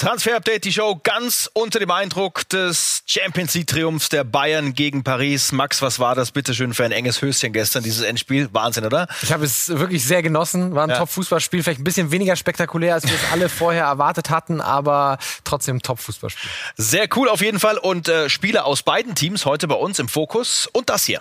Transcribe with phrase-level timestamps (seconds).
[0.00, 5.04] Transfer Update, die Show ganz unter dem Eindruck des Champions League Triumphs der Bayern gegen
[5.04, 5.52] Paris.
[5.52, 8.48] Max, was war das bitte schön für ein enges Höschen gestern, dieses Endspiel?
[8.50, 9.08] Wahnsinn, oder?
[9.20, 10.74] Ich habe es wirklich sehr genossen.
[10.74, 10.96] War ein ja.
[10.96, 15.82] Top-Fußballspiel, vielleicht ein bisschen weniger spektakulär, als wir es alle vorher erwartet hatten, aber trotzdem
[15.82, 16.50] Top-Fußballspiel.
[16.78, 20.08] Sehr cool auf jeden Fall und äh, Spieler aus beiden Teams heute bei uns im
[20.08, 21.20] Fokus und das hier.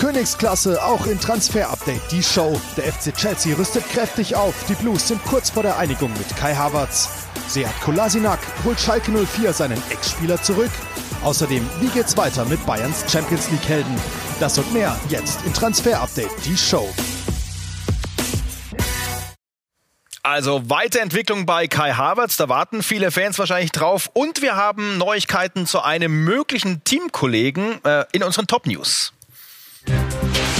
[0.00, 2.58] Königsklasse auch in Transfer Update, die Show.
[2.74, 4.54] Der FC Chelsea rüstet kräftig auf.
[4.66, 7.06] Die Blues sind kurz vor der Einigung mit Kai Havertz.
[7.48, 10.70] Seat Kolasinac holt Schalke 04 seinen Ex-Spieler zurück.
[11.22, 13.94] Außerdem, wie geht's weiter mit Bayerns Champions League Helden?
[14.40, 16.88] Das und mehr jetzt in Transfer Update, die Show.
[20.22, 24.08] Also Weiterentwicklung bei Kai Havertz, da warten viele Fans wahrscheinlich drauf.
[24.14, 29.12] Und wir haben Neuigkeiten zu einem möglichen Teamkollegen äh, in unseren Top News.
[29.86, 30.59] Música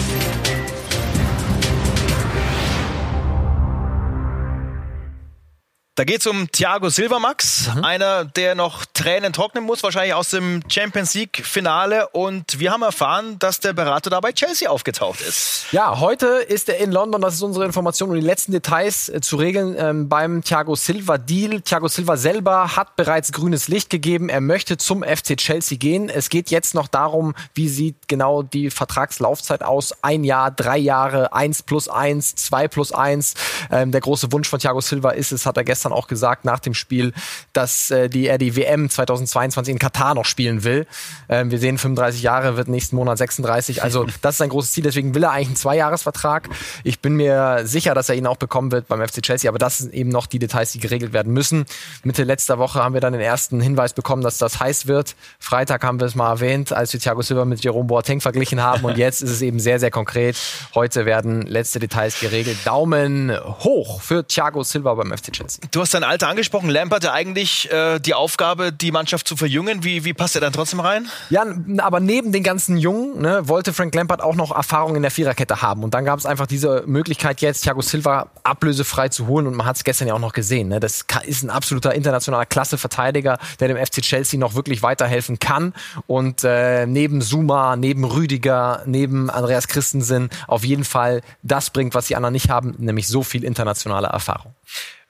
[5.97, 7.69] Da geht es um Thiago Silva, Max.
[7.75, 7.85] Mhm.
[7.85, 12.09] Einer, der noch Tränen trocknen muss, wahrscheinlich aus dem Champions League-Finale.
[12.11, 15.67] Und wir haben erfahren, dass der Berater da bei Chelsea aufgetaucht ist.
[15.73, 17.20] Ja, heute ist er in London.
[17.20, 21.61] Das ist unsere Information, um die letzten Details äh, zu regeln ähm, beim Thiago Silva-Deal.
[21.61, 24.29] Thiago Silva selber hat bereits grünes Licht gegeben.
[24.29, 26.09] Er möchte zum FC Chelsea gehen.
[26.09, 29.92] Es geht jetzt noch darum, wie sieht genau die Vertragslaufzeit aus.
[30.03, 33.34] Ein Jahr, drei Jahre, eins plus eins, zwei plus eins.
[33.70, 36.44] Ähm, der große Wunsch von Thiago Silva ist es, hat er gestern gestern auch gesagt
[36.44, 37.12] nach dem Spiel,
[37.52, 40.86] dass äh, die, er die WM 2022 in Katar noch spielen will.
[41.28, 43.83] Ähm, wir sehen 35 Jahre, wird nächsten Monat 36.
[43.83, 44.84] Also das ist ein großes Ziel.
[44.84, 46.48] Deswegen will er eigentlich einen Zweijahresvertrag.
[46.84, 49.48] Ich bin mir sicher, dass er ihn auch bekommen wird beim FC Chelsea.
[49.48, 51.66] Aber das sind eben noch die Details, die geregelt werden müssen.
[52.05, 55.16] Mitte letzter Woche haben wir dann den ersten Hinweis bekommen, dass das heiß wird.
[55.38, 58.84] Freitag haben wir es mal erwähnt, als wir Thiago Silva mit Jerome Boateng verglichen haben.
[58.84, 60.36] Und jetzt ist es eben sehr, sehr konkret.
[60.74, 62.58] Heute werden letzte Details geregelt.
[62.64, 63.33] Daumen
[63.64, 65.61] hoch für Thiago Silva beim FC Chelsea.
[65.71, 66.69] Du hast dein Alter angesprochen.
[66.69, 69.85] Lampert ja eigentlich äh, die Aufgabe, die Mannschaft zu verjüngen.
[69.85, 71.09] Wie, wie passt er dann trotzdem rein?
[71.29, 71.45] Ja,
[71.79, 75.63] aber neben den ganzen Jungen ne, wollte Frank Lampard auch noch Erfahrung in der Viererkette
[75.63, 75.85] haben.
[75.85, 79.47] Und dann gab es einfach diese Möglichkeit jetzt, Thiago Silva ablösefrei zu holen.
[79.47, 80.69] Und man hat es gestern ja auch noch gesehen.
[80.69, 80.80] Ne?
[80.80, 85.73] Das ist ein absoluter internationaler Klasseverteidiger, der dem FC Chelsea noch wirklich weiterhelfen kann.
[86.09, 92.07] Und äh, neben Zuma, neben Rüdiger, neben Andreas Christensen auf jeden Fall das bringt, was
[92.07, 94.55] die anderen nicht haben, nämlich so viel internationale Erfahrung.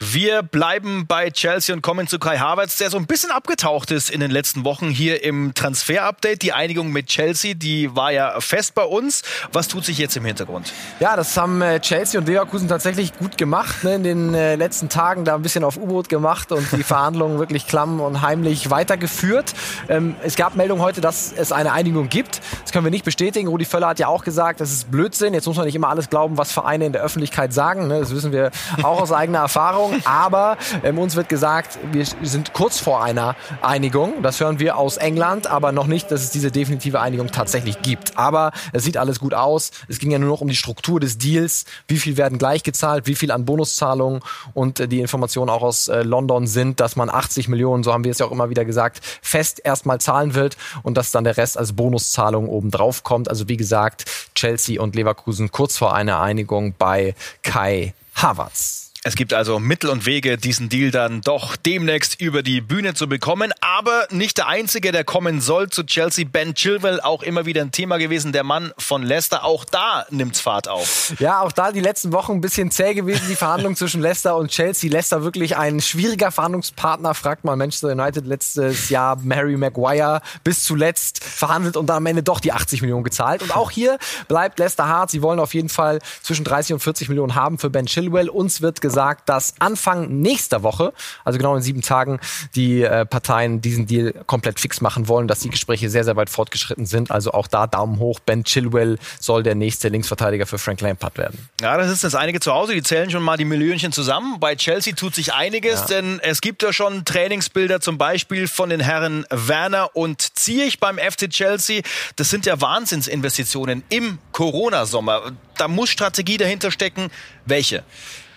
[0.03, 4.09] Wir bleiben bei Chelsea und kommen zu Kai Havertz, der so ein bisschen abgetaucht ist
[4.11, 6.41] in den letzten Wochen hier im Transfer-Update.
[6.41, 9.23] Die Einigung mit Chelsea, die war ja fest bei uns.
[9.53, 10.73] Was tut sich jetzt im Hintergrund?
[11.01, 13.85] Ja, das haben äh, Chelsea und Leverkusen tatsächlich gut gemacht.
[13.85, 13.97] Ne?
[13.97, 17.67] In den äh, letzten Tagen da ein bisschen auf U-Boot gemacht und die Verhandlungen wirklich
[17.67, 19.53] klamm und heimlich weitergeführt.
[19.91, 22.41] Ähm, es gab Meldungen heute, dass es eine Einigung gibt.
[22.63, 23.49] Das können wir nicht bestätigen.
[23.49, 25.35] Rudi Völler hat ja auch gesagt, das ist Blödsinn.
[25.35, 27.87] Jetzt muss man nicht immer alles glauben, was Vereine in der Öffentlichkeit sagen.
[27.89, 28.01] Ne?
[28.01, 28.51] Das wissen wir
[28.83, 29.90] auch aus eigener Erfahrung.
[29.91, 34.23] Einigung, aber ähm, uns wird gesagt, wir sind kurz vor einer Einigung.
[34.23, 38.19] Das hören wir aus England, aber noch nicht, dass es diese definitive Einigung tatsächlich gibt.
[38.19, 39.71] Aber es sieht alles gut aus.
[39.89, 41.65] Es ging ja nur noch um die Struktur des Deals.
[41.89, 44.21] Wie viel werden gleich gezahlt, wie viel an Bonuszahlungen
[44.55, 48.05] und äh, die Informationen auch aus äh, London sind, dass man 80 Millionen, so haben
[48.05, 51.37] wir es ja auch immer wieder gesagt, fest erstmal zahlen wird und dass dann der
[51.37, 53.29] Rest als Bonuszahlung obendrauf kommt.
[53.29, 58.90] Also wie gesagt, Chelsea und Leverkusen kurz vor einer Einigung bei Kai Havertz.
[59.03, 63.09] Es gibt also Mittel und Wege, diesen Deal dann doch demnächst über die Bühne zu
[63.09, 63.51] bekommen.
[63.63, 66.27] Aber nicht der Einzige, der kommen soll zu Chelsea.
[66.31, 68.33] Ben Chilwell, auch immer wieder ein Thema gewesen.
[68.33, 71.15] Der Mann von Leicester, auch da nimmt's Fahrt auf.
[71.19, 74.51] Ja, auch da die letzten Wochen ein bisschen zäh gewesen, die Verhandlungen zwischen Leicester und
[74.51, 74.91] Chelsea.
[74.91, 77.15] Leicester wirklich ein schwieriger Verhandlungspartner.
[77.15, 82.23] Fragt mal Manchester United letztes Jahr Mary Maguire bis zuletzt verhandelt und dann am Ende
[82.23, 83.41] doch die 80 Millionen gezahlt.
[83.41, 83.97] Und auch hier
[84.29, 85.11] bleibt Leicester hart.
[85.11, 88.29] Sie wollen auf jeden Fall zwischen 30 und 40 Millionen haben für Ben Chilwell.
[88.29, 90.93] Uns wird gesagt, gesagt, dass Anfang nächster Woche,
[91.25, 92.21] also genau in sieben Tagen,
[92.55, 96.29] die äh, Parteien diesen Deal komplett fix machen wollen, dass die Gespräche sehr, sehr weit
[96.29, 97.11] fortgeschritten sind.
[97.11, 98.21] Also auch da Daumen hoch.
[98.21, 101.49] Ben Chilwell soll der nächste Linksverteidiger für Frank Lampard werden.
[101.61, 104.41] Ja, das ist das einige zu Hause, die zählen schon mal die Millionchen zusammen.
[104.41, 105.87] Bei Chelsea tut sich einiges, ja.
[105.87, 110.99] denn es gibt ja schon Trainingsbilder zum Beispiel von den Herren Werner und Ziyech beim
[110.99, 111.83] FC Chelsea.
[112.17, 115.33] Das sind ja Wahnsinnsinvestitionen im Corona-Sommer.
[115.57, 117.11] Da muss Strategie dahinter stecken.
[117.47, 117.85] Welche?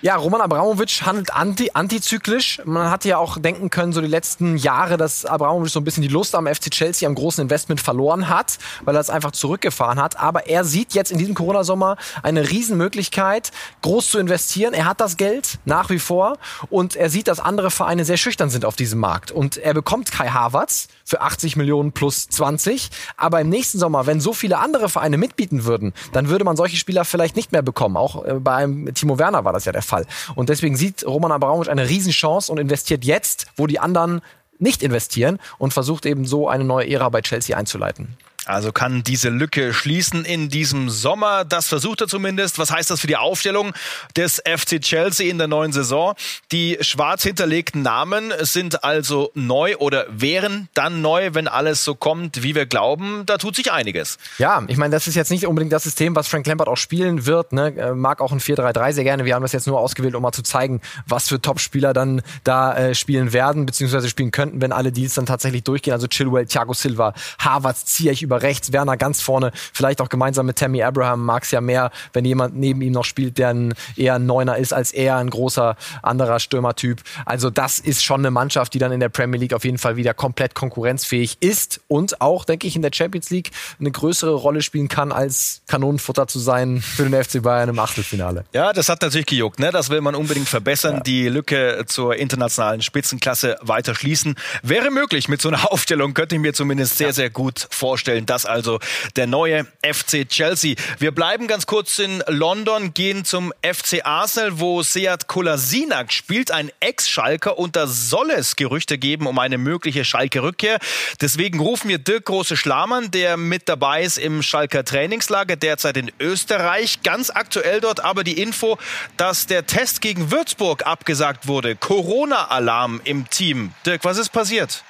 [0.03, 2.61] Ja, Roman Abramowitsch handelt anti, antizyklisch.
[2.65, 6.01] Man hat ja auch denken können, so die letzten Jahre, dass Abramowitsch so ein bisschen
[6.01, 10.01] die Lust am FC Chelsea, am großen Investment verloren hat, weil er es einfach zurückgefahren
[10.01, 10.19] hat.
[10.19, 13.51] Aber er sieht jetzt in diesem Corona-Sommer eine Riesenmöglichkeit,
[13.81, 14.73] groß zu investieren.
[14.73, 16.37] Er hat das Geld nach wie vor
[16.69, 19.31] und er sieht, dass andere Vereine sehr schüchtern sind auf diesem Markt.
[19.31, 22.89] Und er bekommt Kai Havertz für 80 Millionen plus 20.
[23.15, 26.75] Aber im nächsten Sommer, wenn so viele andere Vereine mitbieten würden, dann würde man solche
[26.75, 27.95] Spieler vielleicht nicht mehr bekommen.
[27.95, 29.92] Auch äh, beim Timo Werner war das ja der Fall.
[29.93, 30.05] Fall.
[30.33, 34.21] Und deswegen sieht Roman Abramovic eine Riesenchance und investiert jetzt, wo die anderen
[34.57, 38.17] nicht investieren und versucht eben so eine neue Ära bei Chelsea einzuleiten.
[38.45, 41.45] Also kann diese Lücke schließen in diesem Sommer.
[41.45, 42.59] Das versucht er zumindest.
[42.59, 43.73] Was heißt das für die Aufstellung
[44.17, 46.13] des FC Chelsea in der neuen Saison?
[46.51, 52.43] Die schwarz hinterlegten Namen sind also neu oder wären dann neu, wenn alles so kommt,
[52.43, 53.23] wie wir glauben.
[53.25, 54.17] Da tut sich einiges.
[54.37, 57.25] Ja, ich meine, das ist jetzt nicht unbedingt das System, was Frank Lampard auch spielen
[57.25, 57.53] wird.
[57.53, 57.75] Ne?
[57.77, 59.25] Äh, mag auch ein 4-3-3 sehr gerne.
[59.25, 62.75] Wir haben das jetzt nur ausgewählt, um mal zu zeigen, was für Top-Spieler dann da
[62.75, 65.93] äh, spielen werden, beziehungsweise spielen könnten, wenn alle Deals dann tatsächlich durchgehen.
[65.93, 70.47] Also Chilwell, Thiago Silva, Harvards, Ziyech über über rechts, Werner ganz vorne, vielleicht auch gemeinsam
[70.47, 73.75] mit Tammy Abraham, mag es ja mehr, wenn jemand neben ihm noch spielt, der ein,
[73.95, 77.01] eher ein Neuner ist, als er ein großer anderer Stürmertyp.
[77.25, 79.97] Also das ist schon eine Mannschaft, die dann in der Premier League auf jeden Fall
[79.97, 84.63] wieder komplett konkurrenzfähig ist und auch, denke ich, in der Champions League eine größere Rolle
[84.63, 88.45] spielen kann, als Kanonenfutter zu sein für den FC Bayern im Achtelfinale.
[88.53, 89.59] Ja, das hat natürlich gejuckt.
[89.59, 89.69] Ne?
[89.71, 90.99] Das will man unbedingt verbessern, ja.
[91.01, 94.35] die Lücke zur internationalen Spitzenklasse weiter schließen.
[94.63, 98.25] Wäre möglich mit so einer Aufstellung, könnte ich mir zumindest sehr, sehr gut vorstellen vorstellen.
[98.25, 98.79] Das also
[99.15, 100.75] der neue FC Chelsea.
[100.99, 106.71] Wir bleiben ganz kurz in London, gehen zum FC Arsenal, wo Seat Kolasinac spielt, ein
[106.79, 110.79] Ex-Schalker und da soll es Gerüchte geben um eine mögliche Schalke-Rückkehr.
[111.21, 117.03] Deswegen rufen wir Dirk Große-Schlamann, der mit dabei ist im Schalker Trainingslager, derzeit in Österreich.
[117.03, 118.77] Ganz aktuell dort aber die Info,
[119.17, 121.75] dass der Test gegen Würzburg abgesagt wurde.
[121.75, 123.73] Corona-Alarm im Team.
[123.85, 124.83] Dirk, was ist passiert?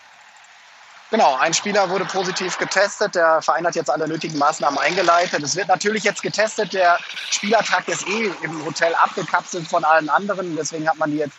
[1.13, 3.13] Genau, ein Spieler wurde positiv getestet.
[3.13, 5.43] Der Verein hat jetzt alle nötigen Maßnahmen eingeleitet.
[5.43, 6.73] Es wird natürlich jetzt getestet.
[6.73, 6.97] Der
[7.29, 10.55] Spielertrakt ist eh im Hotel abgekapselt von allen anderen.
[10.55, 11.35] Deswegen hat man die jetzt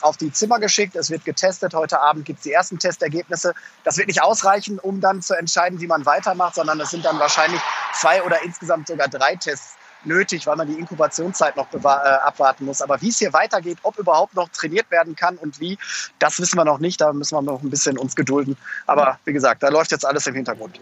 [0.00, 0.96] auf die Zimmer geschickt.
[0.96, 1.74] Es wird getestet.
[1.74, 3.52] Heute Abend gibt es die ersten Testergebnisse.
[3.84, 7.18] Das wird nicht ausreichen, um dann zu entscheiden, wie man weitermacht, sondern es sind dann
[7.18, 7.60] wahrscheinlich
[7.92, 9.74] zwei oder insgesamt sogar drei Tests
[10.04, 12.82] nötig, weil man die Inkubationszeit noch äh, abwarten muss.
[12.82, 15.78] Aber wie es hier weitergeht, ob überhaupt noch trainiert werden kann und wie,
[16.18, 17.00] das wissen wir noch nicht.
[17.00, 18.56] Da müssen wir noch ein bisschen uns gedulden.
[18.86, 20.80] Aber wie gesagt, da läuft jetzt alles im Hintergrund.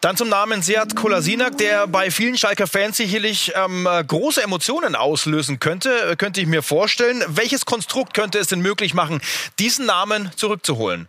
[0.00, 5.60] Dann zum Namen Seat Kolasinac, der bei vielen Schalker Fans sicherlich ähm, große Emotionen auslösen
[5.60, 7.22] könnte, könnte ich mir vorstellen.
[7.28, 9.20] Welches Konstrukt könnte es denn möglich machen,
[9.58, 11.06] diesen Namen zurückzuholen?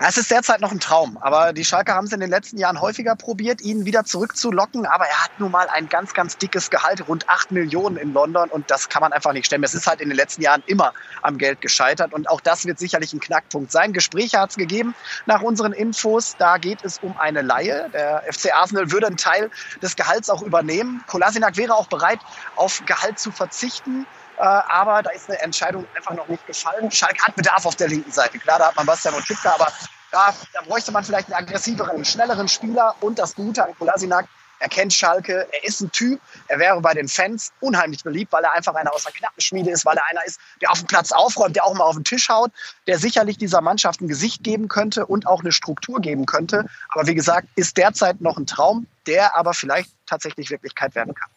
[0.00, 2.80] Es ist derzeit noch ein Traum, aber die Schalker haben es in den letzten Jahren
[2.80, 4.86] häufiger probiert, ihn wieder zurückzulocken.
[4.86, 8.48] Aber er hat nun mal ein ganz, ganz dickes Gehalt, rund acht Millionen in London
[8.48, 9.64] und das kann man einfach nicht stemmen.
[9.64, 10.92] Es ist halt in den letzten Jahren immer
[11.22, 13.92] am Geld gescheitert und auch das wird sicherlich ein Knackpunkt sein.
[13.92, 14.94] Gespräche hat es gegeben
[15.26, 16.36] nach unseren Infos.
[16.38, 17.90] Da geht es um eine Laie.
[17.92, 19.50] Der FC Arsenal würde einen Teil
[19.82, 21.02] des Gehalts auch übernehmen.
[21.08, 22.20] Kolasinac wäre auch bereit,
[22.54, 24.06] auf Gehalt zu verzichten.
[24.38, 26.90] Äh, aber da ist eine Entscheidung einfach noch nicht gefallen.
[26.90, 28.38] Schalke hat Bedarf auf der linken Seite.
[28.38, 29.72] Klar, da hat man Bastian und Schützer, aber
[30.12, 32.94] da, da bräuchte man vielleicht einen aggressiveren, schnelleren Spieler.
[33.00, 34.26] Und das Gute an Kolasinac,
[34.60, 38.44] er kennt Schalke, er ist ein Typ, er wäre bei den Fans unheimlich beliebt, weil
[38.44, 40.86] er einfach einer aus der knappen Schmiede ist, weil er einer ist, der auf dem
[40.86, 42.50] Platz aufräumt, der auch mal auf den Tisch haut,
[42.86, 46.64] der sicherlich dieser Mannschaft ein Gesicht geben könnte und auch eine Struktur geben könnte.
[46.90, 51.30] Aber wie gesagt, ist derzeit noch ein Traum, der aber vielleicht tatsächlich Wirklichkeit werden kann.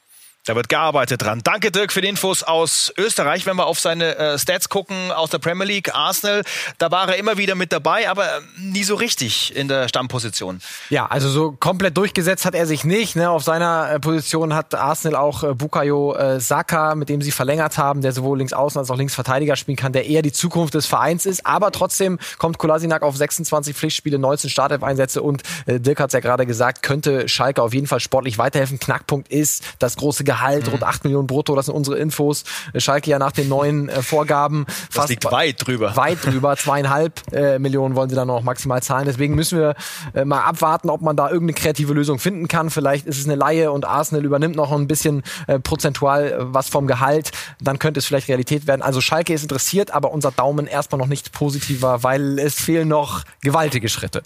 [0.46, 1.42] Da wird gearbeitet dran.
[1.44, 3.46] Danke Dirk für die Infos aus Österreich.
[3.46, 6.42] Wenn wir auf seine äh, Stats gucken aus der Premier League, Arsenal,
[6.80, 10.60] da war er immer wieder mit dabei, aber äh, nie so richtig in der Stammposition.
[10.90, 13.16] Ja, also so komplett durchgesetzt hat er sich nicht.
[13.16, 13.30] Ne?
[13.30, 17.78] Auf seiner äh, Position hat Arsenal auch äh, Bukayo äh, Saka, mit dem sie verlängert
[17.78, 20.74] haben, der sowohl links außen als auch links Verteidiger spielen kann, der eher die Zukunft
[20.74, 21.46] des Vereins ist.
[21.46, 26.20] Aber trotzdem kommt Kolasinac auf 26 Pflichtspiele, 19 Startelf-Einsätze und äh, Dirk hat es ja
[26.20, 28.80] gerade gesagt, könnte Schalke auf jeden Fall sportlich weiterhelfen.
[28.80, 30.72] Knackpunkt ist das große Gehalt, mhm.
[30.72, 32.46] rund 8 Millionen brutto, das sind unsere Infos.
[32.78, 35.94] Schalke ja nach den neuen äh, Vorgaben das fast liegt weit drüber.
[35.98, 39.06] Weit drüber, zweieinhalb äh, Millionen wollen sie dann noch maximal zahlen.
[39.06, 39.76] Deswegen müssen wir
[40.14, 42.70] äh, mal abwarten, ob man da irgendeine kreative Lösung finden kann.
[42.70, 46.70] Vielleicht ist es eine Laie und Arsenal übernimmt noch ein bisschen äh, prozentual äh, was
[46.70, 47.32] vom Gehalt.
[47.60, 48.82] Dann könnte es vielleicht Realität werden.
[48.82, 53.24] Also Schalke ist interessiert, aber unser Daumen erstmal noch nicht positiver, weil es fehlen noch
[53.42, 54.24] gewaltige Schritte.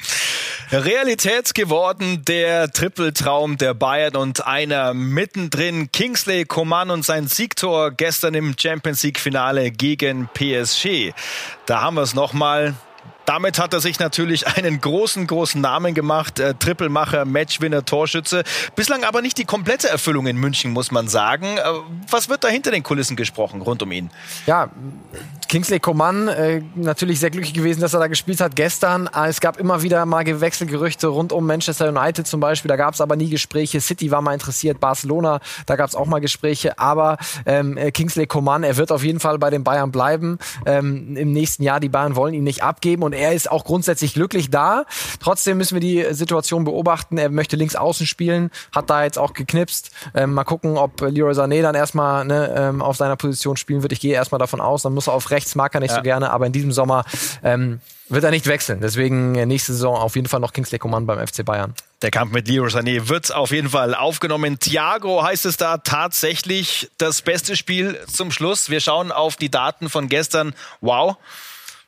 [0.72, 8.34] Realität geworden, der Trippeltraum der Bayern und einer mittendrin Kingsley Coman und sein Siegtor gestern
[8.34, 11.14] im Champions League Finale gegen PSG.
[11.68, 12.76] Da haben wir es nochmal.
[13.26, 16.40] Damit hat er sich natürlich einen großen, großen Namen gemacht.
[16.40, 18.44] Äh, Trippelmacher, Matchwinner, Torschütze.
[18.76, 21.58] Bislang aber nicht die komplette Erfüllung in München, muss man sagen.
[21.58, 21.62] Äh,
[22.10, 24.10] was wird da hinter den Kulissen gesprochen, rund um ihn?
[24.46, 24.70] Ja,
[25.48, 29.10] Kingsley Coman, äh, natürlich sehr glücklich gewesen, dass er da gespielt hat gestern.
[29.16, 32.70] Äh, es gab immer wieder mal Gewechselgerüchte rund um Manchester United zum Beispiel.
[32.70, 33.82] Da gab es aber nie Gespräche.
[33.82, 36.78] City war mal interessiert, Barcelona, da gab es auch mal Gespräche.
[36.78, 40.40] Aber ähm, äh, Kingsley Coman, er wird auf jeden Fall bei den Bayern bleiben.
[40.66, 44.14] Ähm, Im nächsten Jahr, die Bayern wollen ihn nicht abgeben und er ist auch grundsätzlich
[44.14, 44.86] glücklich da.
[45.20, 47.18] Trotzdem müssen wir die Situation beobachten.
[47.18, 49.92] Er möchte links außen spielen, hat da jetzt auch geknipst.
[50.14, 53.92] Ähm, mal gucken, ob Leroy Sané dann erstmal ne, ähm, auf seiner Position spielen wird.
[53.92, 55.98] Ich gehe erstmal davon aus, dann muss er auf rechts, mag er nicht ja.
[55.98, 57.06] so gerne, aber in diesem Sommer
[57.44, 57.80] ähm,
[58.10, 58.82] wird er nicht wechseln.
[58.82, 61.74] Deswegen äh, nächste Saison auf jeden Fall noch Kingsley Coman beim FC Bayern.
[62.02, 64.60] Der Kampf mit Leroy Sané wird auf jeden Fall aufgenommen.
[64.60, 68.70] Thiago heißt es da tatsächlich das beste Spiel zum Schluss.
[68.70, 70.54] Wir schauen auf die Daten von gestern.
[70.82, 71.18] Wow.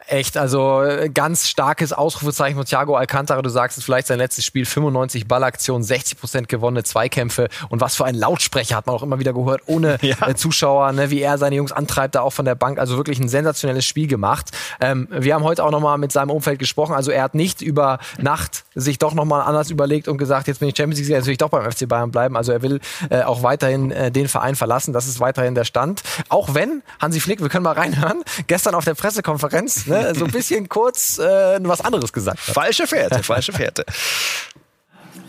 [0.08, 3.42] Echt, also äh, ganz starkes Ausrufezeichen von Thiago Alcantara.
[3.42, 7.98] Du sagst es vielleicht sein letztes Spiel, 95 Ballaktionen, 60 Prozent gewonnene Zweikämpfe und was
[7.98, 10.16] für ein Lautsprecher hat man auch immer wieder gehört, ohne ja.
[10.26, 12.80] äh, Zuschauer, ne, wie er seine Jungs antreibt, da auch von der Bank.
[12.80, 14.52] Also wirklich ein sensationelles Spiel gemacht.
[14.80, 16.96] Ähm, wir haben heute auch nochmal mit seinem Umfeld gesprochen.
[16.96, 20.70] Also er hat nicht über Nacht sich doch nochmal anders überlegt und gesagt, jetzt bin
[20.70, 22.38] ich Champions League, jetzt will ich doch beim FC Bayern bleiben.
[22.38, 24.94] Also er will äh, auch weiterhin äh, den Verein verlassen.
[24.94, 26.02] Das ist weiterhin der Stand.
[26.30, 30.26] Auch wenn Hansi Flick, wir können mal reinhören, gestern auf der Pressekonferenz, ne, ne, so
[30.26, 32.54] ein bisschen kurz äh, was anderes gesagt hat.
[32.54, 33.86] Falsche Fährte, falsche Fährte.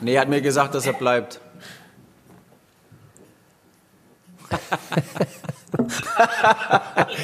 [0.00, 1.40] Nee, er hat mir gesagt, dass er bleibt.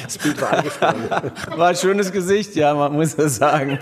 [0.03, 1.11] das Bild war angespannt.
[1.57, 3.79] War ein schönes Gesicht, ja, man muss das sagen.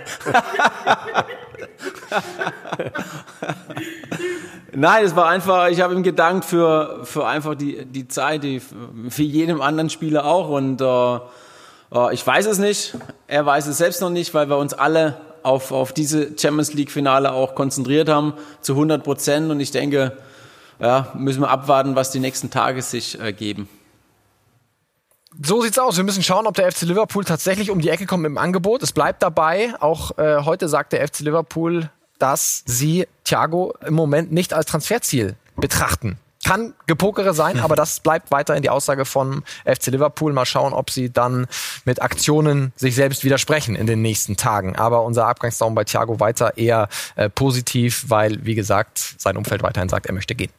[4.76, 8.60] Nein, es war einfach, ich habe ihm gedankt für, für einfach die, die Zeit, die,
[8.60, 10.50] für jedem anderen Spieler auch.
[10.50, 11.20] Und äh,
[12.12, 12.96] ich weiß es nicht.
[13.28, 16.92] Er weiß es selbst noch nicht, weil wir uns alle auf, auf diese Champions League
[16.92, 19.52] Finale auch konzentriert haben, zu 100 Prozent.
[19.52, 20.18] Und ich denke,
[20.80, 23.70] ja, müssen wir abwarten, was die nächsten Tage sich äh, geben.
[25.42, 25.98] So sieht's aus.
[25.98, 28.84] Wir müssen schauen, ob der FC Liverpool tatsächlich um die Ecke kommt im Angebot.
[28.84, 29.74] Es bleibt dabei.
[29.80, 35.36] Auch äh, heute sagt der FC Liverpool, dass sie Thiago im Moment nicht als Transferziel
[35.56, 36.20] betrachten.
[36.44, 40.34] Kann Gepokere sein, aber das bleibt weiterhin die Aussage von FC Liverpool.
[40.34, 41.48] Mal schauen, ob sie dann
[41.86, 44.76] mit Aktionen sich selbst widersprechen in den nächsten Tagen.
[44.76, 49.90] Aber unser Abgangsdaum bei Thiago weiter eher äh, positiv, weil, wie gesagt, sein Umfeld weiterhin
[49.90, 50.52] sagt, er möchte gehen.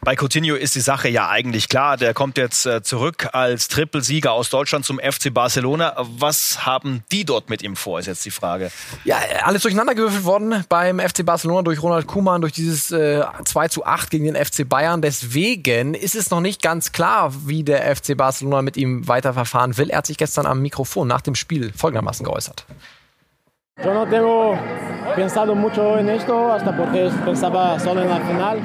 [0.00, 1.96] Bei Coutinho ist die Sache ja eigentlich klar.
[1.96, 5.94] Der kommt jetzt äh, zurück als Trippelsieger aus Deutschland zum FC Barcelona.
[5.96, 8.70] Was haben die dort mit ihm vor, ist jetzt die Frage.
[9.04, 13.84] Ja, alles durcheinandergewürfelt worden beim FC Barcelona durch Ronald Koeman, durch dieses äh, 2 zu
[13.84, 15.02] 8 gegen den FC Bayern.
[15.02, 19.90] Deswegen ist es noch nicht ganz klar, wie der FC Barcelona mit ihm weiterverfahren will.
[19.90, 22.66] Er hat sich gestern am Mikrofon nach dem Spiel folgendermaßen geäußert.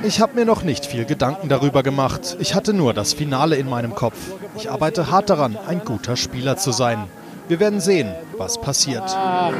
[0.04, 2.38] Ich habe mir noch nicht viel Gedanken darüber gemacht.
[2.40, 4.16] Ich hatte nur das Finale in meinem Kopf.
[4.56, 7.06] Ich arbeite hart daran, ein guter Spieler zu sein.
[7.48, 9.04] Wir werden sehen, was passiert.
[9.16, 9.52] Ah,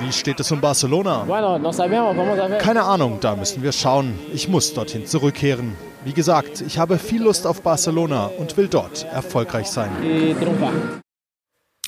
[0.00, 1.24] Wie steht es um Barcelona?
[2.58, 4.18] Keine Ahnung, da müssen wir schauen.
[4.32, 5.74] Ich muss dorthin zurückkehren.
[6.06, 9.90] Wie gesagt, ich habe viel Lust auf Barcelona und will dort erfolgreich sein.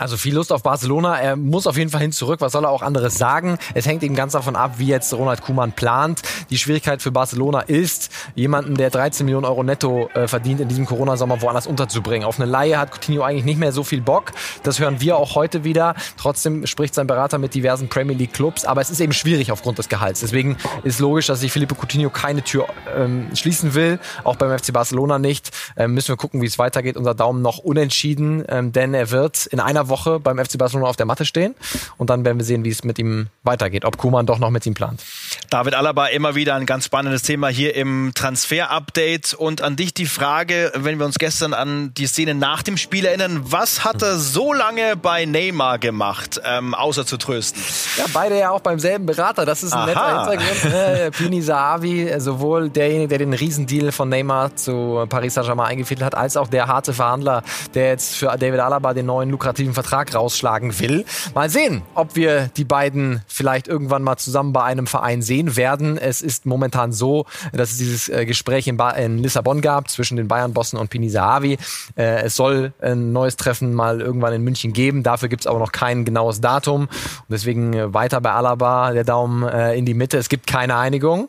[0.01, 1.21] Also viel Lust auf Barcelona.
[1.21, 2.41] Er muss auf jeden Fall hin zurück.
[2.41, 3.59] Was soll er auch anderes sagen?
[3.75, 6.23] Es hängt eben ganz davon ab, wie jetzt Ronald Koeman plant.
[6.51, 10.87] Die Schwierigkeit für Barcelona ist, jemanden, der 13 Millionen Euro netto äh, verdient, in diesem
[10.87, 12.27] Corona-Sommer woanders unterzubringen.
[12.27, 14.33] Auf eine Laie hat Coutinho eigentlich nicht mehr so viel Bock.
[14.63, 15.95] Das hören wir auch heute wieder.
[16.17, 18.65] Trotzdem spricht sein Berater mit diversen Premier League Clubs.
[18.65, 20.21] Aber es ist eben schwierig aufgrund des Gehalts.
[20.21, 22.67] Deswegen ist logisch, dass sich Felipe Coutinho keine Tür
[22.97, 23.99] ähm, schließen will.
[24.25, 25.51] Auch beim FC Barcelona nicht.
[25.77, 26.97] Ähm, müssen wir gucken, wie es weitergeht.
[26.97, 30.97] Unser Daumen noch unentschieden, ähm, denn er wird in einer Woche beim FC Barcelona auf
[30.97, 31.55] der Matte stehen.
[31.97, 34.67] Und dann werden wir sehen, wie es mit ihm weitergeht, ob Kuman doch noch mit
[34.67, 35.03] ihm plant.
[35.51, 39.35] David Alaba immer wieder ein ganz spannendes Thema hier im Transfer-Update.
[39.35, 43.05] Und an dich die Frage, wenn wir uns gestern an die Szene nach dem Spiel
[43.05, 47.63] erinnern, was hat er so lange bei Neymar gemacht, ähm, außer zu trösten?
[47.97, 49.47] Ja, beide ja auch beim selben Berater.
[49.47, 49.87] Das ist ein Aha.
[49.87, 50.65] netter Hintergrund.
[50.65, 51.11] Ne?
[51.17, 56.37] Pini Sahavi, sowohl derjenige, der den Riesendeal von Neymar zu Paris Saint-Germain eingefädelt hat, als
[56.37, 57.45] auch der harte Verhandler,
[57.75, 61.05] der jetzt für David Alaba den neuen lukrativen Vertrag rausschlagen will.
[61.35, 65.99] Mal sehen, ob wir die beiden vielleicht irgendwann mal zusammen bei einem Verein sehen werden.
[65.99, 70.29] Es ist momentan so, dass es dieses äh, Gespräch in, in Lissabon gab zwischen den
[70.29, 71.59] Bayern-Bossen und Pini Sahavi.
[71.97, 75.03] Äh, es soll ein neues Treffen mal irgendwann in München geben.
[75.03, 76.83] Dafür gibt es aber noch kein genaues Datum.
[76.83, 80.19] Und deswegen äh, weiter bei Alaba der Daumen in die Mitte.
[80.19, 81.29] Es gibt keine Einigung.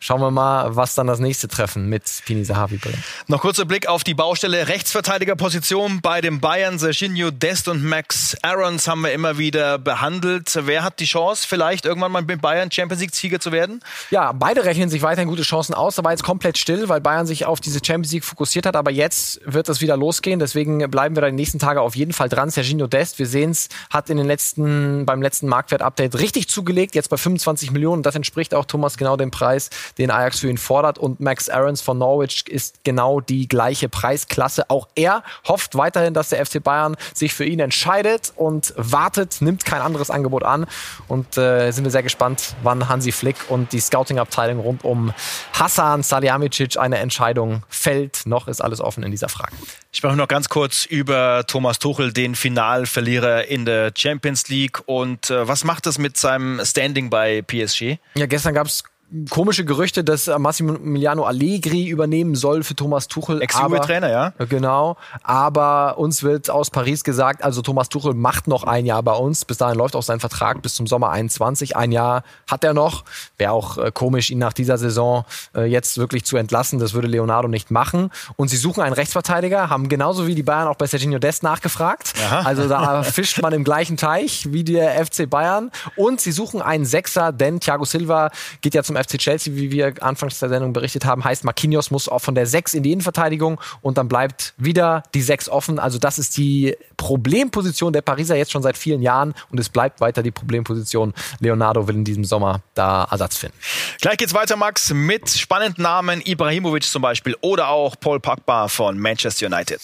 [0.00, 2.98] Schauen wir mal, was dann das nächste Treffen mit Pini Sahavi bringt.
[3.26, 6.78] Noch kurzer Blick auf die Baustelle Rechtsverteidigerposition bei den Bayern.
[6.78, 10.56] Serginho Dest und Max Aarons haben wir immer wieder behandelt.
[10.62, 13.80] Wer hat die Chance, vielleicht irgendwann mal mit Bayern Champions League-Sieger zu werden?
[14.12, 15.96] Ja, beide rechnen sich weiterhin gute Chancen aus.
[15.96, 18.76] Da war jetzt komplett still, weil Bayern sich auf diese Champions League fokussiert hat.
[18.76, 20.38] Aber jetzt wird es wieder losgehen.
[20.38, 22.50] Deswegen bleiben wir da die nächsten Tage auf jeden Fall dran.
[22.50, 26.94] Serginho Dest, wir sehen es, hat in den letzten, beim letzten Marktwert-Update richtig zugelegt.
[26.94, 28.04] Jetzt bei 25 Millionen.
[28.04, 30.98] Das entspricht auch Thomas genau dem Preis, den Ajax für ihn fordert.
[30.98, 34.68] Und Max Aarons von Norwich ist genau die gleiche Preisklasse.
[34.70, 39.64] Auch er hofft weiterhin, dass der FC Bayern sich für ihn entscheidet und wartet, nimmt
[39.64, 40.66] kein anderes Angebot an.
[41.06, 45.12] Und äh, sind wir sehr gespannt, wann Hansi Flick und die Scouting-Abteilung rund um
[45.52, 48.26] Hassan Salihamidzic eine Entscheidung fällt.
[48.26, 49.52] Noch ist alles offen in dieser Frage.
[49.92, 54.80] Ich mache noch ganz kurz über Thomas Tuchel, den Finalverlierer in der Champions League.
[54.86, 57.96] Und äh, was macht das mit seinem Standing bei PSG?
[58.14, 58.84] Ja, gestern gab es
[59.30, 63.40] komische Gerüchte, dass Massimiliano Allegri übernehmen soll für Thomas Tuchel.
[63.40, 64.32] Ex-Trainer, ja.
[64.48, 64.96] Genau.
[65.22, 69.44] Aber uns wird aus Paris gesagt, also Thomas Tuchel macht noch ein Jahr bei uns.
[69.46, 71.76] Bis dahin läuft auch sein Vertrag bis zum Sommer 21.
[71.76, 73.04] Ein Jahr hat er noch.
[73.38, 75.24] Wäre auch äh, komisch, ihn nach dieser Saison
[75.54, 76.78] äh, jetzt wirklich zu entlassen.
[76.78, 78.10] Das würde Leonardo nicht machen.
[78.36, 82.12] Und sie suchen einen Rechtsverteidiger, haben genauso wie die Bayern auch bei Serginho Dest nachgefragt.
[82.26, 82.40] Aha.
[82.40, 85.70] Also da fischt man im gleichen Teich wie der FC Bayern.
[85.96, 89.94] Und sie suchen einen Sechser, denn Thiago Silva geht ja zum FC Chelsea, wie wir
[90.00, 93.60] anfangs der Sendung berichtet haben, heißt Marquinhos muss auch von der 6 in die Innenverteidigung
[93.82, 95.78] und dann bleibt wieder die 6 offen.
[95.78, 100.00] Also das ist die Problemposition der Pariser jetzt schon seit vielen Jahren und es bleibt
[100.00, 101.14] weiter die Problemposition.
[101.40, 103.56] Leonardo will in diesem Sommer da Ersatz finden.
[104.00, 108.98] Gleich geht's weiter, Max, mit spannenden Namen Ibrahimovic zum Beispiel oder auch Paul Pogba von
[108.98, 109.80] Manchester United.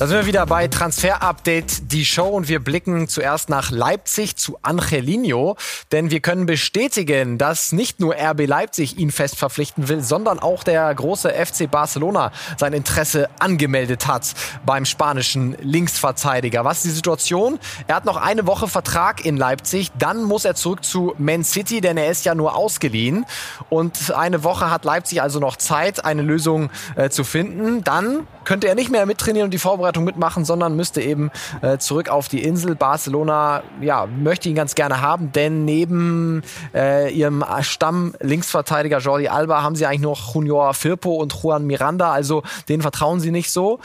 [0.00, 4.34] Da sind wir wieder bei Transfer Update, die Show und wir blicken zuerst nach Leipzig
[4.34, 5.56] zu Angelino,
[5.92, 10.64] denn wir können bestätigen, dass nicht nur RB Leipzig ihn fest verpflichten will, sondern auch
[10.64, 14.32] der große FC Barcelona sein Interesse angemeldet hat
[14.64, 16.64] beim spanischen Linksverteidiger.
[16.64, 17.58] Was ist die Situation?
[17.86, 21.82] Er hat noch eine Woche Vertrag in Leipzig, dann muss er zurück zu Man City,
[21.82, 23.26] denn er ist ja nur ausgeliehen
[23.68, 27.84] und eine Woche hat Leipzig also noch Zeit, eine Lösung äh, zu finden.
[27.84, 31.30] Dann könnte er nicht mehr mittrainieren und die Vorbereitung mitmachen, sondern müsste eben
[31.62, 32.76] äh, zurück auf die Insel.
[32.76, 36.42] Barcelona ja, möchte ihn ganz gerne haben, denn neben
[36.74, 42.42] äh, ihrem Stamm-Linksverteidiger Jordi Alba haben sie eigentlich noch Junior Firpo und Juan Miranda, also
[42.68, 43.80] denen vertrauen sie nicht so.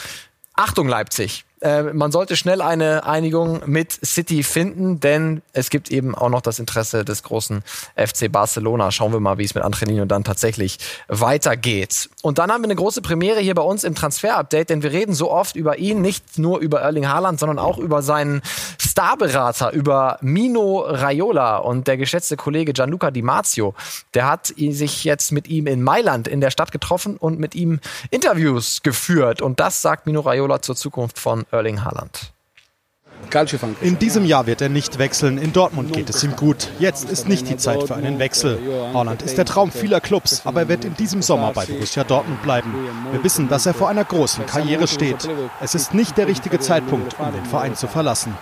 [0.53, 6.13] Achtung Leipzig, äh, man sollte schnell eine Einigung mit City finden, denn es gibt eben
[6.13, 7.63] auch noch das Interesse des großen
[7.95, 8.91] FC Barcelona.
[8.91, 12.09] Schauen wir mal, wie es mit Angelino dann tatsächlich weitergeht.
[12.21, 15.13] Und dann haben wir eine große Premiere hier bei uns im Transfer-Update, denn wir reden
[15.13, 18.41] so oft über ihn, nicht nur über Erling Haaland, sondern auch über seinen
[18.77, 23.75] Starberater, über Mino Raiola und der geschätzte Kollege Gianluca Di Marzio.
[24.13, 27.79] Der hat sich jetzt mit ihm in Mailand in der Stadt getroffen und mit ihm
[28.11, 29.41] Interviews geführt.
[29.41, 32.31] Und das sagt Mino Raiola zur Zukunft von Erling Haaland.
[33.81, 35.37] In diesem Jahr wird er nicht wechseln.
[35.37, 36.69] In Dortmund geht es ihm gut.
[36.79, 38.59] Jetzt ist nicht die Zeit für einen Wechsel.
[38.93, 42.41] Haaland ist der Traum vieler Clubs, aber er wird in diesem Sommer bei Borussia Dortmund
[42.43, 42.73] bleiben.
[43.11, 45.27] Wir wissen, dass er vor einer großen Karriere steht.
[45.59, 48.35] Es ist nicht der richtige Zeitpunkt, um den Verein zu verlassen.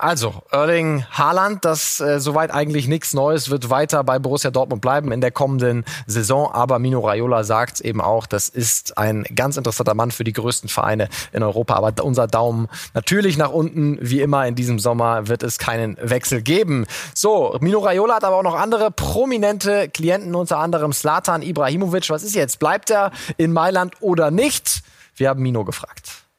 [0.00, 5.12] Also, Erling Haaland, das äh, soweit eigentlich nichts Neues, wird weiter bei Borussia Dortmund bleiben
[5.12, 6.50] in der kommenden Saison.
[6.50, 10.70] Aber Mino Raiola sagt eben auch, das ist ein ganz interessanter Mann für die größten
[10.70, 11.74] Vereine in Europa.
[11.74, 13.98] Aber unser Daumen natürlich nach unten.
[14.00, 16.86] Wie immer in diesem Sommer wird es keinen Wechsel geben.
[17.14, 22.08] So, Mino Raiola hat aber auch noch andere prominente Klienten, unter anderem Slatan Ibrahimovic.
[22.08, 22.58] Was ist jetzt?
[22.58, 24.82] Bleibt er in Mailand oder nicht?
[25.16, 26.29] Wir haben Mino gefragt.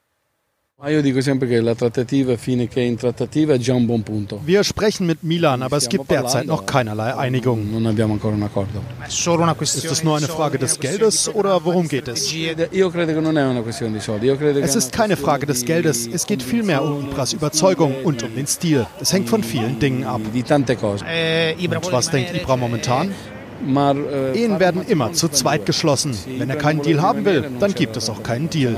[4.44, 7.70] Wir sprechen mit Milan, aber es gibt derzeit noch keinerlei Einigung.
[9.62, 12.34] Ist es nur eine Frage des Geldes oder worum geht es?
[14.64, 18.48] Es ist keine Frage des Geldes, es geht vielmehr um Ibras Überzeugung und um den
[18.48, 18.88] Stil.
[19.00, 20.22] Es hängt von vielen Dingen ab.
[20.34, 23.14] Und was denkt Ibra momentan?
[24.34, 26.18] Ehen werden immer zu zweit geschlossen.
[26.40, 28.78] Wenn er keinen Deal haben will, dann gibt es auch keinen Deal.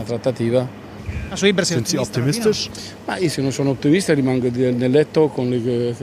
[1.36, 2.69] Sind Sie optimistisch?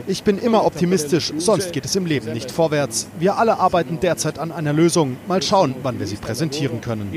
[0.07, 3.09] Ich bin immer optimistisch, sonst geht es im Leben nicht vorwärts.
[3.19, 5.16] Wir alle arbeiten derzeit an einer Lösung.
[5.29, 7.11] Mal schauen, wann wir sie präsentieren können.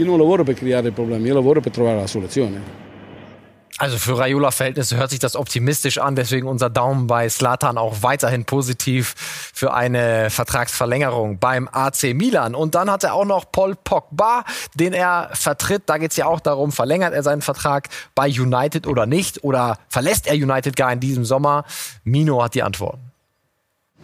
[3.80, 8.46] Also für Raiola-Verhältnisse hört sich das optimistisch an, deswegen unser Daumen bei Slatan auch weiterhin
[8.46, 12.54] positiv für eine Vertragsverlängerung beim AC Milan.
[12.54, 14.44] Und dann hat er auch noch Paul Pogba,
[14.76, 15.84] den er vertritt.
[15.88, 19.44] Da geht es ja auch darum, verlängert er seinen Vertrag bei United oder nicht?
[19.44, 21.66] Oder verlässt er United gar in diesem Sommer?
[22.04, 23.13] Mino hat die Antworten.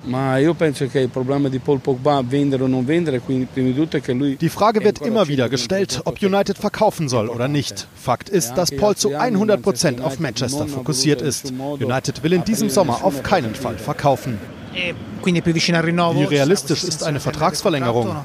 [0.05, 0.13] Die
[4.49, 7.88] Frage wird immer wieder gestellt, ob United verkaufen soll oder nicht.
[7.95, 11.51] Fakt ist, dass Paul zu 100 Prozent auf Manchester fokussiert ist.
[11.51, 14.39] United will in diesem Sommer auf keinen Fall verkaufen.
[14.73, 18.15] Wie realistisch ist eine Vertragsverlängerung?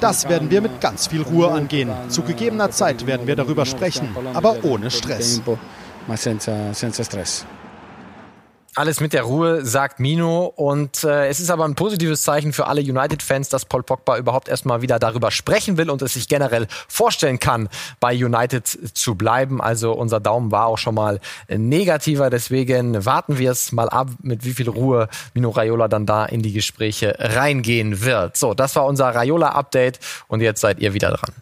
[0.00, 1.90] Das werden wir mit ganz viel Ruhe angehen.
[2.08, 5.42] Zu gegebener Zeit werden wir darüber sprechen, aber ohne Stress.
[8.74, 10.46] Alles mit der Ruhe, sagt Mino.
[10.46, 14.48] Und äh, es ist aber ein positives Zeichen für alle United-Fans, dass Paul Pogba überhaupt
[14.48, 17.68] erstmal wieder darüber sprechen will und es sich generell vorstellen kann,
[18.00, 19.60] bei United zu bleiben.
[19.60, 22.30] Also unser Daumen war auch schon mal negativer.
[22.30, 26.40] Deswegen warten wir es mal ab, mit wie viel Ruhe Mino Raiola dann da in
[26.40, 28.38] die Gespräche reingehen wird.
[28.38, 31.34] So, das war unser Raiola-Update und jetzt seid ihr wieder dran.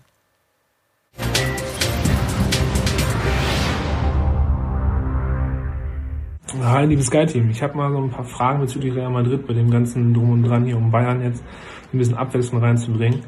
[6.58, 7.48] Hi, liebes Sky-Team.
[7.50, 10.42] Ich habe mal so ein paar Fragen bezüglich Real Madrid bei dem ganzen Drum und
[10.42, 11.44] Dran hier um Bayern jetzt
[11.92, 13.20] ein bisschen Abwechslung reinzubringen.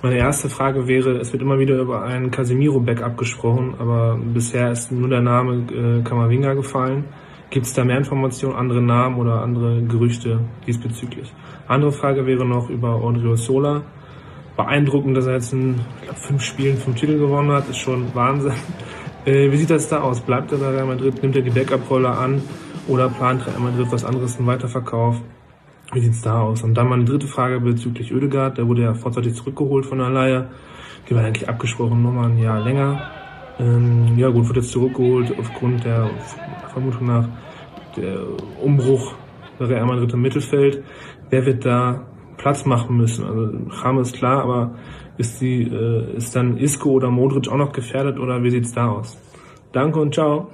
[0.00, 4.92] Meine erste Frage wäre, es wird immer wieder über einen Casemiro-Backup gesprochen, aber bisher ist
[4.92, 7.06] nur der Name äh, Kamavinga gefallen.
[7.50, 11.34] Gibt es da mehr Informationen, andere Namen oder andere Gerüchte diesbezüglich?
[11.66, 13.82] Andere Frage wäre noch über Odrio Sola.
[14.56, 18.52] Beeindruckend, dass er jetzt in glaub, fünf Spielen fünf Titel gewonnen hat, ist schon Wahnsinn.
[19.24, 20.20] Äh, wie sieht das da aus?
[20.20, 21.22] Bleibt er bei Real Madrid?
[21.22, 22.42] Nimmt er die Backup-Rolle an?
[22.88, 25.20] Oder plant Real Madrid was anderes, einen Weiterverkauf?
[25.92, 26.62] Wie sieht's da aus?
[26.62, 28.58] Und dann mal eine dritte Frage bezüglich Oedegaard.
[28.58, 30.48] Der wurde ja vorzeitig zurückgeholt von der Leihe.
[31.08, 33.10] Die war eigentlich abgesprochen, nochmal ein Jahr länger.
[33.60, 36.10] Ähm, ja gut, wird jetzt zurückgeholt aufgrund der
[36.72, 37.28] Vermutung nach
[37.96, 38.18] der
[38.60, 39.14] Umbruch
[39.58, 40.82] bei Real Madrid im Mittelfeld.
[41.30, 42.06] Wer wird da
[42.38, 43.24] Platz machen müssen?
[43.24, 43.50] Also
[43.82, 44.74] Rahmen ist klar, aber
[45.22, 48.88] ist, die, äh, ist dann Isco oder Modric auch noch gefährdet oder wie sieht's da
[48.88, 49.16] aus?
[49.72, 50.50] Danke und ciao.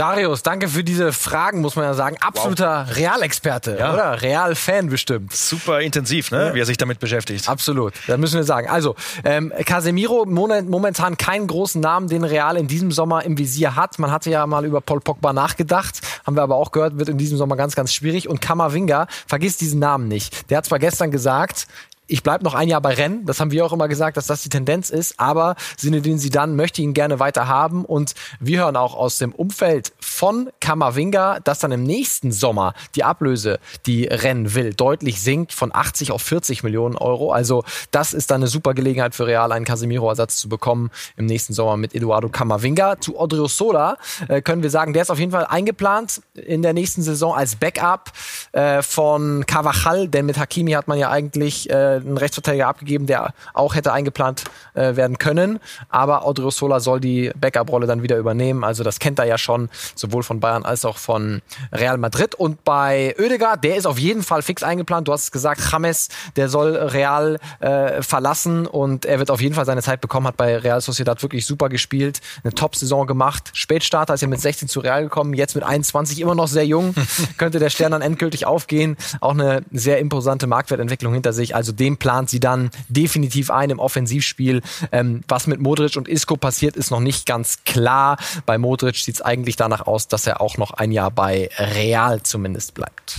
[0.00, 2.16] Darius, danke für diese Fragen, muss man ja sagen.
[2.22, 2.96] Absoluter wow.
[2.96, 3.92] Realexperte, ja.
[3.92, 4.22] oder?
[4.22, 5.34] Real-Fan bestimmt.
[5.34, 6.46] Super intensiv, ne?
[6.46, 6.54] Ja.
[6.54, 7.46] wie er sich damit beschäftigt.
[7.50, 8.70] Absolut, das müssen wir sagen.
[8.70, 13.98] Also, ähm, Casemiro, momentan keinen großen Namen, den Real in diesem Sommer im Visier hat.
[13.98, 17.18] Man hatte ja mal über Paul Pogba nachgedacht, haben wir aber auch gehört, wird in
[17.18, 18.26] diesem Sommer ganz, ganz schwierig.
[18.26, 20.48] Und Kamavinga, vergiss diesen Namen nicht.
[20.50, 21.66] Der hat zwar gestern gesagt,
[22.10, 23.24] ich bleibe noch ein Jahr bei Rennen.
[23.24, 25.18] Das haben wir auch immer gesagt, dass das die Tendenz ist.
[25.18, 27.84] Aber Zinedine Zidane möchte ihn gerne weiter haben.
[27.84, 33.04] Und wir hören auch aus dem Umfeld von Kamavinga, dass dann im nächsten Sommer die
[33.04, 37.32] Ablöse, die Rennen will, deutlich sinkt von 80 auf 40 Millionen Euro.
[37.32, 41.52] Also das ist dann eine super Gelegenheit für Real, einen Casemiro-Ersatz zu bekommen im nächsten
[41.52, 43.00] Sommer mit Eduardo Camavinga.
[43.00, 43.96] Zu Odrio Sola
[44.28, 47.56] äh, können wir sagen, der ist auf jeden Fall eingeplant in der nächsten Saison als
[47.56, 48.10] Backup
[48.52, 53.34] äh, von Cavachal, denn mit Hakimi hat man ja eigentlich äh, einen Rechtsverteidiger abgegeben, der
[53.54, 55.60] auch hätte eingeplant äh, werden können.
[55.88, 58.64] Aber Odriozola soll die Backup-Rolle dann wieder übernehmen.
[58.64, 62.34] Also das kennt er ja schon, sowohl von Bayern als auch von Real Madrid.
[62.34, 65.08] Und bei Oedegaard, der ist auf jeden Fall fix eingeplant.
[65.08, 69.54] Du hast es gesagt, James, der soll Real äh, verlassen und er wird auf jeden
[69.54, 73.50] Fall seine Zeit bekommen, hat bei Real Sociedad wirklich super gespielt, eine Top-Saison gemacht.
[73.52, 76.94] Spätstarter ist ja mit 16 zu Real gekommen, jetzt mit 21 immer noch sehr jung.
[77.36, 78.96] Könnte der Stern dann endgültig aufgehen.
[79.20, 81.54] Auch eine sehr imposante Marktwertentwicklung hinter sich.
[81.54, 84.62] Also dem plant sie dann definitiv ein im Offensivspiel.
[84.92, 88.16] Ähm, was mit Modric und Isco passiert, ist noch nicht ganz klar.
[88.46, 92.22] Bei Modric sieht es eigentlich danach aus, dass er auch noch ein Jahr bei Real
[92.22, 93.16] zumindest bleibt.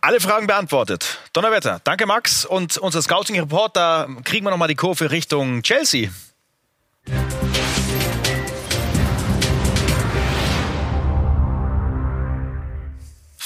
[0.00, 1.18] Alle Fragen beantwortet.
[1.32, 2.44] Donnerwetter, danke Max.
[2.44, 6.10] Und unser Scouting-Report, da kriegen wir nochmal die Kurve Richtung Chelsea.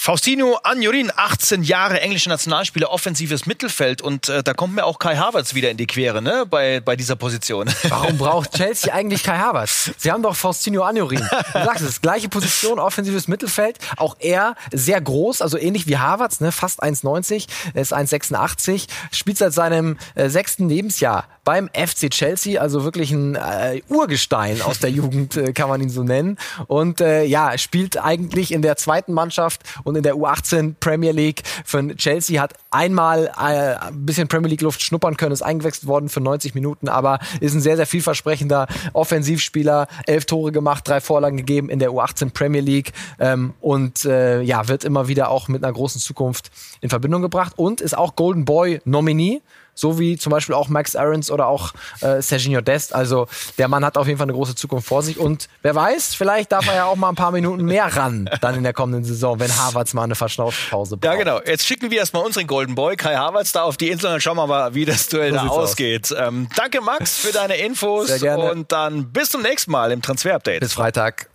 [0.09, 5.17] Faustino Anjurin, 18 Jahre englische Nationalspieler, offensives Mittelfeld und äh, da kommt mir auch Kai
[5.17, 7.69] Havertz wieder in die Quere, ne, bei, bei dieser Position.
[7.91, 9.91] Warum braucht Chelsea eigentlich Kai Havertz?
[9.99, 11.21] Sie haben doch Faustino Anjurin.
[11.21, 16.41] Du sagst es, gleiche Position, offensives Mittelfeld, auch er sehr groß, also ähnlich wie Havertz,
[16.41, 22.61] ne, fast 1,90, er ist 1,86, spielt seit seinem äh, sechsten Lebensjahr beim FC Chelsea,
[22.61, 26.37] also wirklich ein äh, Urgestein aus der Jugend, äh, kann man ihn so nennen.
[26.67, 31.41] Und äh, ja, spielt eigentlich in der zweiten Mannschaft und in der U18 Premier League
[31.65, 36.11] für Chelsea, hat einmal äh, ein bisschen Premier League Luft schnuppern können, ist eingewechselt worden
[36.11, 41.39] für 90 Minuten, aber ist ein sehr, sehr vielversprechender Offensivspieler, elf Tore gemacht, drei Vorlagen
[41.39, 45.65] gegeben in der U18 Premier League ähm, und äh, ja, wird immer wieder auch mit
[45.65, 46.51] einer großen Zukunft
[46.83, 49.41] in Verbindung gebracht und ist auch Golden Boy Nominee
[49.79, 52.95] so wie zum Beispiel auch Max Aarons oder auch äh, Serginho Dest.
[52.95, 53.27] Also
[53.59, 56.53] der Mann hat auf jeden Fall eine große Zukunft vor sich und wer weiß, vielleicht
[56.53, 59.39] darf er ja auch mal ein paar Minuten mehr ran dann in der kommenden Saison,
[59.41, 61.13] wenn Havertz mal eine Verschnaufpause braucht.
[61.13, 61.41] Ja, genau.
[61.45, 64.37] Jetzt schicken wir erstmal unseren Golden Boy, Kai Havertz, da auf die Insel und schauen
[64.37, 66.13] wir mal, wie das Duell da ausgeht.
[66.13, 66.19] Aus.
[66.19, 68.51] Ähm, danke, Max, für deine Infos Sehr gerne.
[68.51, 70.61] und dann bis zum nächsten Mal im Transfer-Update.
[70.61, 71.29] Bis Freitag.